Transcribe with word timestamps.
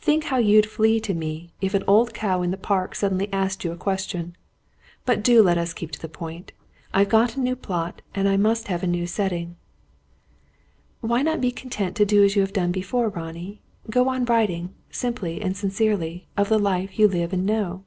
Think 0.00 0.22
how 0.26 0.36
you'd 0.36 0.70
flee 0.70 1.00
to 1.00 1.14
me, 1.14 1.50
if 1.60 1.74
an 1.74 1.82
old 1.88 2.14
cow 2.14 2.42
in 2.42 2.52
the 2.52 2.56
park 2.56 2.94
suddenly 2.94 3.28
asked 3.32 3.64
you 3.64 3.72
a 3.72 3.76
question. 3.76 4.36
But 5.04 5.24
do 5.24 5.42
let's 5.42 5.72
keep 5.74 5.90
to 5.90 6.00
the 6.00 6.08
point. 6.08 6.52
I've 6.92 7.08
got 7.08 7.34
a 7.36 7.40
new 7.40 7.56
plot, 7.56 8.00
and 8.14 8.28
I 8.28 8.36
must 8.36 8.68
have 8.68 8.84
a 8.84 8.86
new 8.86 9.04
setting." 9.08 9.56
"Why 11.00 11.22
not 11.22 11.40
be 11.40 11.50
content 11.50 11.96
to 11.96 12.04
do 12.06 12.22
as 12.22 12.36
you 12.36 12.42
have 12.42 12.52
done 12.52 12.70
before, 12.70 13.08
Ronnie; 13.08 13.62
go 13.90 14.08
on 14.08 14.26
writing, 14.26 14.72
simply 14.92 15.42
and 15.42 15.56
sincerely, 15.56 16.28
of 16.36 16.48
the 16.48 16.58
life 16.60 16.96
you 16.96 17.08
live 17.08 17.32
and 17.32 17.44
know?" 17.44 17.82